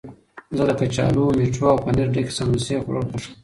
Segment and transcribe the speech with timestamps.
[0.55, 3.33] زه د کچالو، مټرو او پنیر ډکې سموسې خوړل خوښوم.